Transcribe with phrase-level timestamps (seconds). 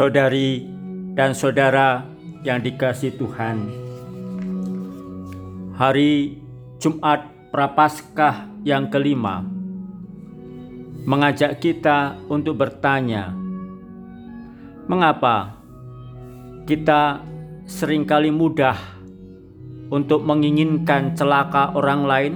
[0.00, 0.64] saudari
[1.12, 2.00] dan saudara
[2.40, 3.68] yang dikasih Tuhan.
[5.76, 6.40] Hari
[6.80, 9.44] Jumat Prapaskah yang kelima
[11.04, 13.28] mengajak kita untuk bertanya,
[14.88, 15.60] mengapa
[16.64, 17.20] kita
[17.68, 18.80] sering kali mudah
[19.92, 22.34] untuk menginginkan celaka orang lain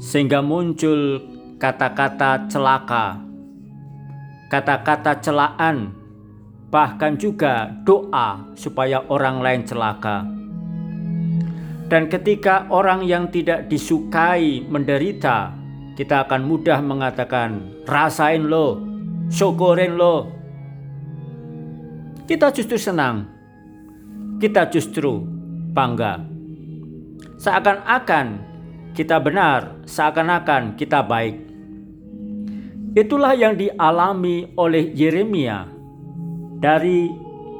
[0.00, 1.20] sehingga muncul
[1.60, 3.20] kata-kata celaka,
[4.48, 6.03] kata-kata celaan
[6.74, 10.26] bahkan juga doa supaya orang lain celaka.
[11.86, 15.54] Dan ketika orang yang tidak disukai menderita,
[15.94, 18.82] kita akan mudah mengatakan, "Rasain lo,
[19.30, 20.34] syukurin lo."
[22.26, 23.30] Kita justru senang,
[24.42, 25.22] kita justru
[25.70, 26.26] bangga,
[27.38, 28.26] seakan-akan
[28.98, 31.38] kita benar, seakan-akan kita baik.
[32.98, 35.73] Itulah yang dialami oleh Yeremia
[36.64, 37.12] dari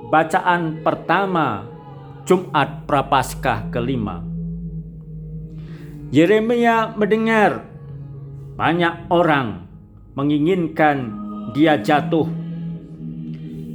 [0.09, 1.69] bacaan pertama
[2.25, 4.25] Jumat Prapaskah kelima.
[6.09, 7.69] Yeremia mendengar
[8.57, 9.69] banyak orang
[10.17, 11.21] menginginkan
[11.53, 12.25] dia jatuh.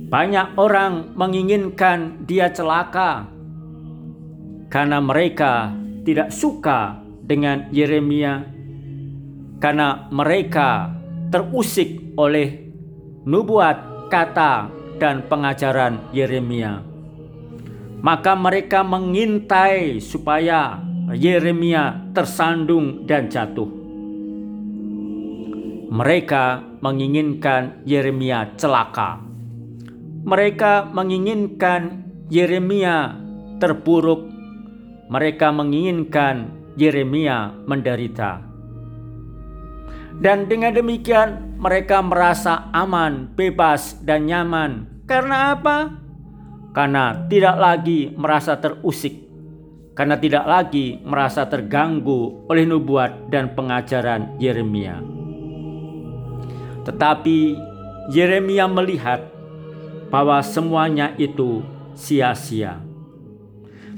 [0.09, 3.30] Banyak orang menginginkan dia celaka
[4.73, 5.70] karena mereka
[6.02, 8.50] tidak suka dengan Yeremia
[9.62, 10.90] karena mereka
[11.30, 12.73] terusik oleh
[13.30, 16.83] nubuat kata dan pengajaran Yeremia.
[18.03, 20.80] Maka mereka mengintai supaya
[21.16, 23.67] Yeremia tersandung dan jatuh.
[25.89, 29.17] Mereka menginginkan Yeremia celaka.
[30.22, 33.17] Mereka menginginkan Yeremia
[33.58, 34.28] terpuruk.
[35.09, 38.48] Mereka menginginkan Yeremia menderita.
[40.20, 45.03] Dan dengan demikian mereka merasa aman, bebas, dan nyaman.
[45.08, 45.95] Karena apa?
[46.75, 49.16] Karena tidak lagi merasa terusik,
[49.96, 55.00] karena tidak lagi merasa terganggu oleh nubuat dan pengajaran Yeremia.
[56.84, 57.40] Tetapi
[58.12, 59.24] Yeremia melihat
[60.12, 61.63] bahwa semuanya itu
[61.96, 62.80] sia-sia.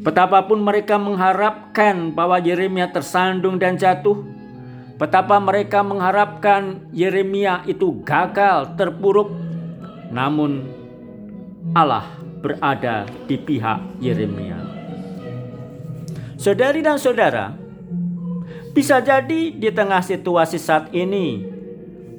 [0.01, 4.40] Betapapun mereka mengharapkan bahwa Yeremia tersandung dan jatuh,
[5.01, 9.33] Betapa mereka mengharapkan Yeremia itu gagal, terpuruk,
[10.13, 10.69] namun
[11.73, 12.05] Allah
[12.45, 14.61] berada di pihak Yeremia.
[16.37, 17.49] Saudari dan saudara,
[18.77, 21.49] bisa jadi di tengah situasi saat ini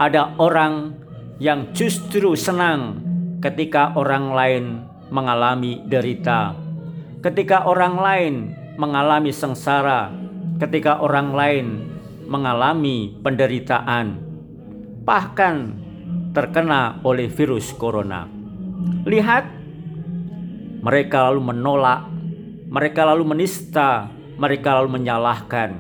[0.03, 0.99] ada orang
[1.39, 2.99] yang justru senang
[3.39, 4.65] ketika orang lain
[5.07, 6.59] mengalami derita,
[7.23, 8.35] ketika orang lain
[8.75, 10.11] mengalami sengsara,
[10.59, 11.67] ketika orang lain
[12.27, 14.19] mengalami penderitaan,
[15.03, 15.77] bahkan
[16.33, 18.27] terkena oleh virus corona.
[19.05, 19.45] Lihat,
[20.83, 22.09] mereka lalu menolak,
[22.67, 24.11] mereka lalu menista,
[24.41, 25.79] mereka lalu menyalahkan.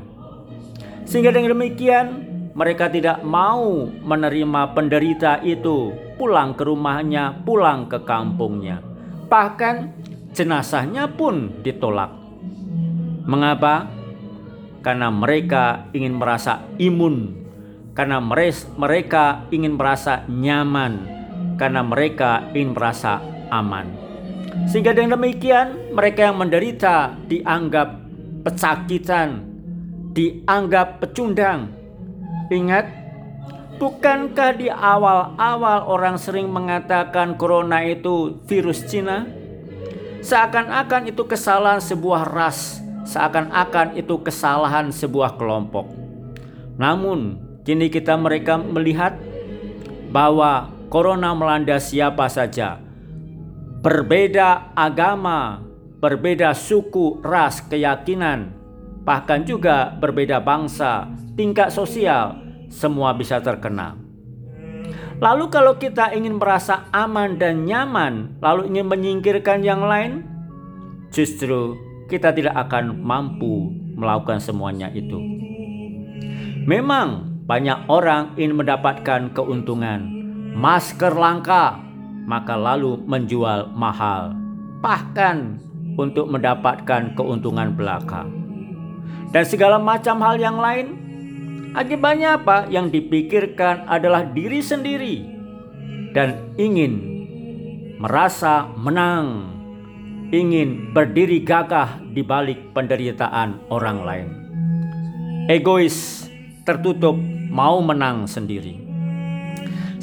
[1.08, 2.06] Sehingga dengan demikian,
[2.52, 8.84] mereka tidak mau menerima penderita itu pulang ke rumahnya, pulang ke kampungnya.
[9.26, 9.74] Bahkan
[10.36, 12.12] jenazahnya pun ditolak.
[13.24, 13.88] Mengapa?
[14.82, 17.38] Karena mereka ingin merasa imun,
[17.94, 18.18] karena
[18.76, 21.06] mereka ingin merasa nyaman,
[21.56, 23.88] karena mereka ingin merasa aman.
[24.68, 27.88] Sehingga dengan demikian mereka yang menderita dianggap
[28.44, 29.48] pesakitan,
[30.12, 31.72] dianggap pecundang.
[32.52, 32.84] Ingat,
[33.80, 39.24] bukankah di awal-awal orang sering mengatakan corona itu virus Cina?
[40.22, 45.90] Seakan-akan itu kesalahan sebuah ras, seakan-akan itu kesalahan sebuah kelompok.
[46.78, 49.18] Namun, kini kita mereka melihat
[50.10, 52.78] bahwa corona melanda siapa saja.
[53.82, 55.64] Berbeda agama,
[55.98, 58.54] berbeda suku, ras, keyakinan,
[59.02, 62.38] bahkan juga berbeda bangsa, tingkat sosial,
[62.70, 63.98] semua bisa terkena.
[65.22, 70.26] Lalu kalau kita ingin merasa aman dan nyaman, lalu ingin menyingkirkan yang lain,
[71.14, 71.78] justru
[72.12, 75.16] kita tidak akan mampu melakukan semuanya itu.
[76.68, 80.20] Memang banyak orang ingin mendapatkan keuntungan.
[80.52, 81.80] Masker langka,
[82.28, 84.36] maka lalu menjual mahal.
[84.84, 85.56] Bahkan
[85.96, 88.28] untuk mendapatkan keuntungan belaka.
[89.32, 91.00] Dan segala macam hal yang lain.
[91.72, 92.68] Akibatnya apa?
[92.68, 95.24] Yang dipikirkan adalah diri sendiri.
[96.12, 96.92] Dan ingin
[97.96, 99.48] merasa menang
[100.32, 104.28] ingin berdiri gagah di balik penderitaan orang lain.
[105.52, 106.24] Egois,
[106.64, 107.20] tertutup,
[107.52, 108.80] mau menang sendiri.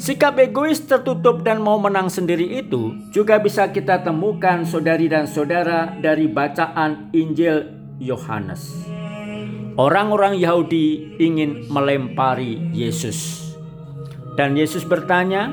[0.00, 5.92] Sikap egois tertutup dan mau menang sendiri itu juga bisa kita temukan saudari dan saudara
[5.98, 7.68] dari bacaan Injil
[8.00, 8.70] Yohanes.
[9.76, 13.50] Orang-orang Yahudi ingin melempari Yesus.
[14.38, 15.52] Dan Yesus bertanya,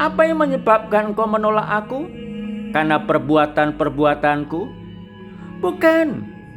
[0.00, 2.25] "Apa yang menyebabkan kau menolak aku?
[2.76, 4.84] Karena perbuatan-perbuatanku?"
[5.64, 6.08] Bukan,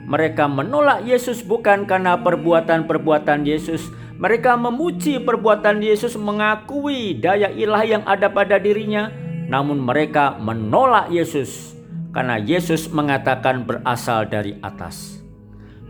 [0.03, 3.87] mereka menolak Yesus bukan karena perbuatan-perbuatan Yesus,
[4.19, 9.07] mereka memuji perbuatan Yesus mengakui daya ilah yang ada pada dirinya,
[9.47, 11.71] namun mereka menolak Yesus
[12.11, 15.23] karena Yesus mengatakan berasal dari atas.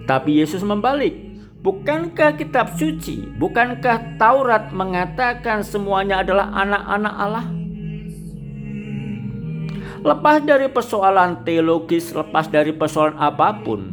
[0.05, 1.29] Tapi Yesus membalik,
[1.59, 7.45] Bukankah kitab suci, bukankah Taurat mengatakan semuanya adalah anak-anak Allah?
[9.99, 13.91] Lepas dari persoalan teologis, lepas dari persoalan apa pun,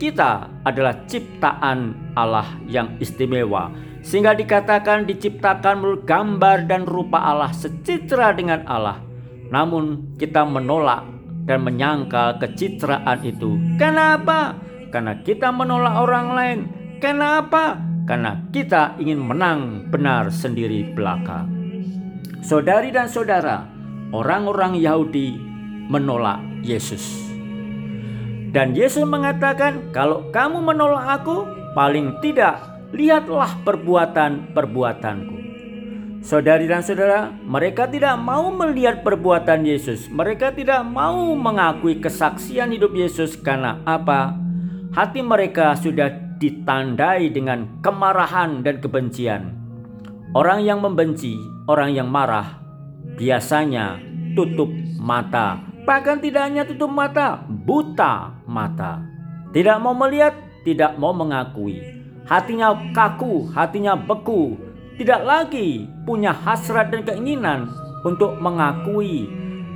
[0.00, 3.70] kita adalah ciptaan Allah yang istimewa
[4.02, 8.98] sehingga dikatakan diciptakan menurut gambar dan rupa Allah secitra dengan Allah.
[9.52, 11.06] Namun kita menolak
[11.46, 13.58] dan menyangkal kecitraan itu.
[13.78, 14.58] Kenapa?
[14.90, 16.60] Karena kita menolak orang lain.
[16.98, 17.78] Kenapa?
[18.02, 21.46] Karena kita ingin menang benar sendiri belaka.
[22.42, 23.71] Saudari dan saudara,
[24.12, 25.34] orang-orang Yahudi
[25.88, 27.32] menolak Yesus.
[28.52, 32.60] Dan Yesus mengatakan, "Kalau kamu menolak Aku, paling tidak
[32.92, 35.40] lihatlah perbuatan-perbuatanku."
[36.22, 40.06] Saudari dan saudara, mereka tidak mau melihat perbuatan Yesus.
[40.06, 44.38] Mereka tidak mau mengakui kesaksian hidup Yesus karena apa?
[44.94, 49.50] Hati mereka sudah ditandai dengan kemarahan dan kebencian.
[50.30, 51.34] Orang yang membenci,
[51.66, 52.61] orang yang marah,
[53.16, 54.00] biasanya
[54.36, 54.68] tutup
[54.98, 59.02] mata Bahkan tidak hanya tutup mata, buta mata.
[59.50, 60.30] Tidak mau melihat,
[60.62, 61.82] tidak mau mengakui.
[62.22, 64.54] Hatinya kaku, hatinya beku.
[64.94, 67.66] Tidak lagi punya hasrat dan keinginan
[68.06, 69.26] untuk mengakui.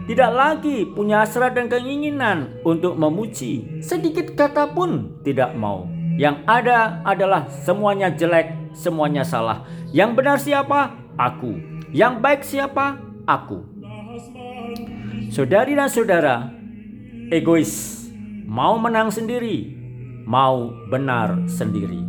[0.06, 3.82] Tidak lagi punya hasrat dan keinginan untuk memuji.
[3.82, 5.90] Sedikit kata pun tidak mau.
[6.14, 9.66] Yang ada adalah semuanya jelek, semuanya salah.
[9.90, 10.94] Yang benar siapa?
[11.18, 11.58] Aku.
[11.90, 13.05] Yang baik siapa?
[13.26, 13.58] Aku.
[15.34, 16.46] Saudari dan saudara,
[17.34, 18.06] egois,
[18.46, 19.66] mau menang sendiri,
[20.22, 22.06] mau benar sendiri.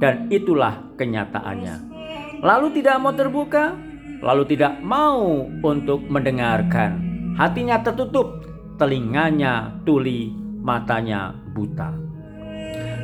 [0.00, 1.92] Dan itulah kenyataannya.
[2.40, 3.76] Lalu tidak mau terbuka,
[4.24, 7.04] lalu tidak mau untuk mendengarkan.
[7.36, 8.40] Hatinya tertutup,
[8.80, 10.32] telinganya tuli,
[10.64, 11.92] matanya buta.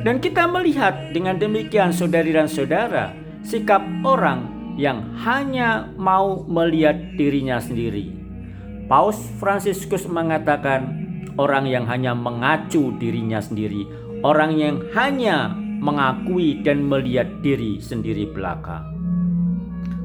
[0.01, 3.13] Dan kita melihat dengan demikian saudari dan saudara,
[3.45, 8.23] sikap orang yang hanya mau melihat dirinya sendiri
[8.83, 11.07] Paus Fransiskus mengatakan
[11.39, 13.87] orang yang hanya mengacu dirinya sendiri,
[14.21, 18.83] orang yang hanya mengakui dan melihat diri sendiri belaka.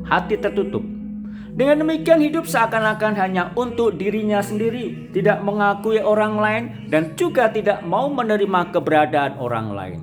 [0.07, 0.81] Hati tertutup.
[1.59, 7.83] Dengan demikian hidup seakan-akan hanya untuk dirinya sendiri, tidak mengakui orang lain dan juga tidak
[7.83, 10.01] mau menerima keberadaan orang lain.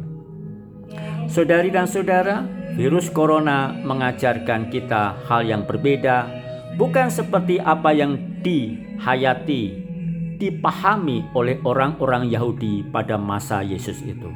[1.31, 2.43] Saudari dan saudara,
[2.75, 6.27] virus corona mengajarkan kita hal yang berbeda,
[6.75, 9.79] bukan seperti apa yang dihayati,
[10.35, 14.27] dipahami oleh orang-orang Yahudi pada masa Yesus itu.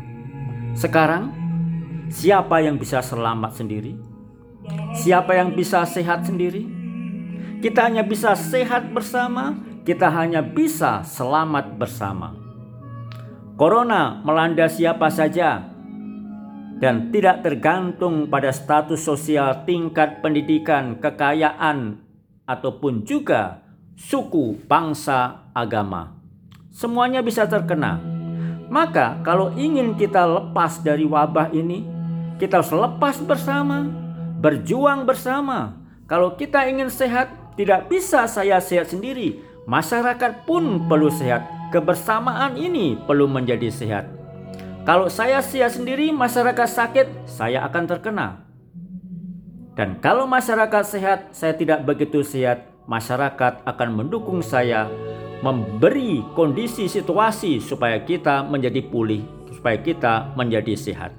[0.71, 1.35] Sekarang,
[2.07, 3.99] siapa yang bisa selamat sendiri?
[4.95, 6.63] Siapa yang bisa sehat sendiri?
[7.59, 9.51] Kita hanya bisa sehat bersama,
[9.83, 12.31] kita hanya bisa selamat bersama.
[13.59, 15.78] Corona melanda siapa saja
[16.79, 21.99] dan tidak tergantung pada status sosial, tingkat pendidikan, kekayaan,
[22.47, 23.61] ataupun juga
[23.99, 26.15] suku, bangsa, agama.
[26.71, 27.99] Semuanya bisa terkena.
[28.71, 31.83] Maka kalau ingin kita lepas dari wabah ini,
[32.39, 33.83] kita harus lepas bersama,
[34.39, 35.75] berjuang bersama.
[36.07, 39.43] Kalau kita ingin sehat, tidak bisa saya sehat sendiri.
[39.67, 41.43] Masyarakat pun perlu sehat.
[41.69, 44.18] Kebersamaan ini perlu menjadi sehat.
[44.87, 48.27] Kalau saya sehat sendiri, masyarakat sakit, saya akan terkena.
[49.75, 54.91] Dan kalau masyarakat sehat, saya tidak begitu sehat, masyarakat akan mendukung saya
[55.39, 59.23] memberi kondisi situasi supaya kita menjadi pulih,
[59.55, 61.15] supaya kita menjadi sehat.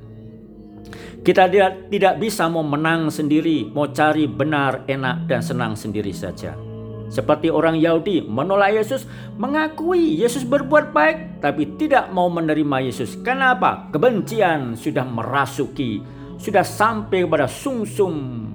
[1.21, 6.70] Kita tidak, tidak bisa mau menang sendiri, mau cari benar, enak, dan senang sendiri saja.
[7.11, 9.02] Seperti orang Yahudi menolak Yesus,
[9.35, 13.19] mengakui Yesus berbuat baik, tapi tidak mau menerima Yesus.
[13.19, 13.90] Kenapa?
[13.90, 15.99] Kebencian sudah merasuki,
[16.38, 18.47] sudah sampai kepada sungsung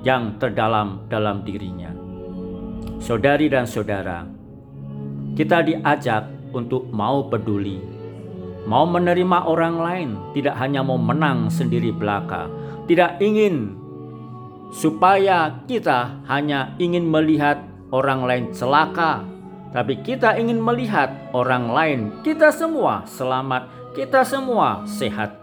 [0.00, 1.92] yang terdalam dalam dirinya.
[2.96, 4.24] Saudari dan saudara,
[5.36, 7.80] kita diajak untuk mau peduli,
[8.64, 12.48] mau menerima orang lain, tidak hanya mau menang sendiri belaka,
[12.88, 13.79] tidak ingin
[14.70, 19.26] supaya kita hanya ingin melihat orang lain celaka,
[19.70, 25.38] tapi kita ingin melihat orang lain, kita semua selamat, kita semua sehat.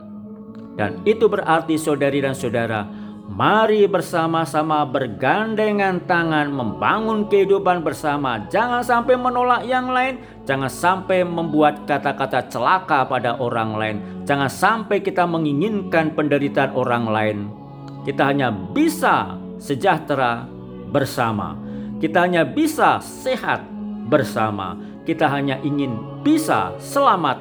[0.75, 2.85] Dan itu berarti saudari dan saudara,
[3.27, 8.45] mari bersama-sama bergandengan tangan membangun kehidupan bersama.
[8.47, 13.97] Jangan sampai menolak yang lain, jangan sampai membuat kata-kata celaka pada orang lain.
[14.27, 17.66] Jangan sampai kita menginginkan penderitaan orang lain.
[18.07, 20.47] Kita hanya bisa sejahtera
[20.95, 21.59] bersama.
[21.99, 23.67] Kita hanya bisa sehat
[24.07, 24.79] bersama.
[25.03, 27.35] Kita hanya ingin bisa selamat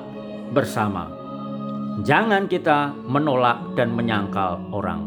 [0.50, 1.06] bersama.
[2.02, 5.06] Jangan kita menolak dan menyangkal orang.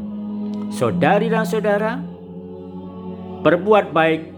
[0.71, 1.99] Saudari dan saudara,
[3.43, 4.31] berbuat baik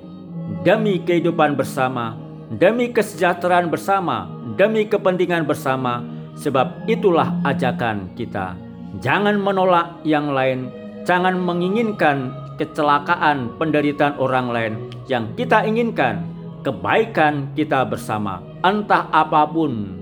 [0.65, 2.17] demi kehidupan bersama,
[2.49, 4.25] demi kesejahteraan bersama,
[4.57, 6.01] demi kepentingan bersama,
[6.33, 8.57] sebab itulah ajakan kita.
[8.99, 14.73] Jangan menolak yang lain, jangan menginginkan kecelakaan penderitaan orang lain
[15.09, 16.21] yang kita inginkan
[16.61, 19.97] kebaikan kita bersama, entah apa pun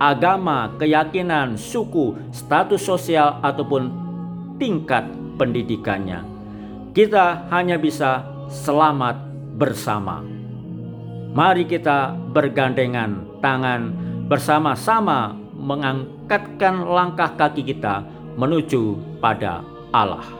[0.00, 3.92] agama, keyakinan, suku, status sosial, ataupun
[4.58, 5.06] tingkat
[5.38, 6.26] pendidikannya.
[6.90, 9.16] Kita hanya bisa selamat
[9.54, 10.24] bersama.
[11.30, 13.94] Mari kita bergandengan tangan
[14.26, 18.02] bersama-sama mengangkatkan langkah kaki kita
[18.34, 19.62] menuju pada
[19.94, 20.39] Allah.